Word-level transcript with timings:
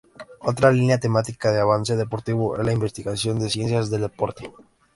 Otra 0.39 0.71
línea 0.71 0.99
temática 0.99 1.51
de 1.51 1.59
Avance 1.59 1.95
Deportivo 1.95 2.57
es 2.57 2.65
la 2.65 2.73
investigación 2.73 3.37
en 3.37 3.51
ciencias 3.51 3.91
del 3.91 4.01
deporte. 4.01 4.51